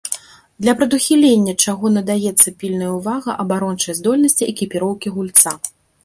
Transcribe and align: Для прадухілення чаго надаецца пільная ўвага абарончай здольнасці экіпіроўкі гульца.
Для 0.65 0.73
прадухілення 0.77 1.53
чаго 1.65 1.91
надаецца 1.97 2.53
пільная 2.63 2.87
ўвага 2.95 3.35
абарончай 3.43 3.97
здольнасці 3.99 4.47
экіпіроўкі 4.53 5.13
гульца. 5.19 5.53